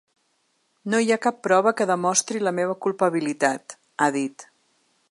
[0.93, 4.51] No hi ha cap prova que demostri la meva culpabilitat, ha dit.